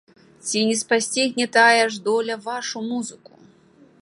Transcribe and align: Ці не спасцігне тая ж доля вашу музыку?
Ці 0.45 0.61
не 0.69 0.77
спасцігне 0.79 1.45
тая 1.59 1.85
ж 1.91 2.03
доля 2.09 2.41
вашу 2.49 2.77
музыку? 2.91 3.33